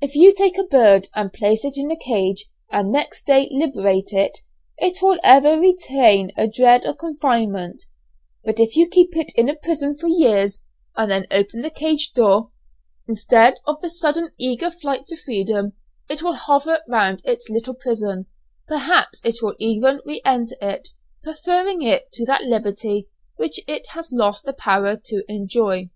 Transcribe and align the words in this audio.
If 0.00 0.14
you 0.14 0.32
take 0.34 0.56
a 0.56 0.64
bird, 0.64 1.08
and 1.14 1.30
place 1.30 1.62
it 1.62 1.74
in 1.76 1.90
a 1.90 1.96
cage, 1.98 2.48
and 2.72 2.90
next 2.90 3.26
day 3.26 3.50
liberate 3.52 4.14
it, 4.14 4.38
it 4.78 5.02
will 5.02 5.18
ever 5.22 5.60
retain 5.60 6.32
a 6.38 6.46
dread 6.48 6.86
of 6.86 6.96
confinement; 6.96 7.82
but, 8.42 8.58
if 8.58 8.76
you 8.76 8.88
keep 8.88 9.14
it 9.14 9.30
in 9.36 9.50
a 9.50 9.54
prison 9.54 9.94
for 9.98 10.06
years, 10.06 10.62
and 10.96 11.10
then 11.10 11.26
open 11.30 11.60
the 11.60 11.68
cage 11.70 12.14
door, 12.14 12.50
instead 13.06 13.58
of 13.66 13.78
the 13.82 13.90
sudden 13.90 14.30
eager 14.38 14.70
flight 14.70 15.04
to 15.08 15.16
freedom, 15.18 15.74
it 16.08 16.22
will 16.22 16.36
hover 16.36 16.78
round 16.88 17.20
its 17.26 17.50
little 17.50 17.74
prison, 17.74 18.24
perhaps 18.68 19.22
it 19.22 19.40
will 19.42 19.54
even 19.58 20.00
re 20.06 20.22
enter 20.24 20.54
it, 20.62 20.88
preferring 21.22 21.82
it 21.82 22.10
to 22.14 22.24
that 22.24 22.44
liberty 22.44 23.10
which 23.36 23.60
it 23.68 23.88
has 23.88 24.12
lost 24.12 24.46
the 24.46 24.54
power 24.54 24.96
to 25.04 25.26
enjoy. 25.28 25.90